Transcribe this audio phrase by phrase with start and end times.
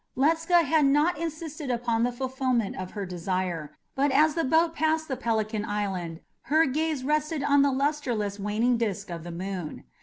[0.17, 5.07] Ledscha had not insisted upon the fulfilment of her desire, but as the boat passed
[5.07, 9.83] the Pelican Island her gaze rested on the lustreless waning disk of the moon.